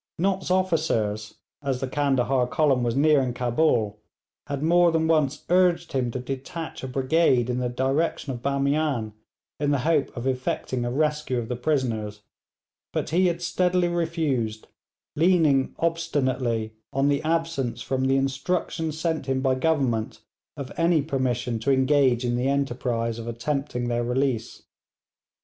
[0.17, 3.99] Nott's officers, as the Candahar column was nearing Cabul,
[4.47, 9.13] had more than once urged him to detach a brigade in the direction of Bamian
[9.59, 12.23] in the hope of effecting a rescue of the prisoners,
[12.91, 14.67] but he had steadily refused,
[15.15, 20.19] leaning obstinately on the absence from the instructions sent him by Government
[20.57, 24.63] of any permission to engage in the enterprise of attempting their release.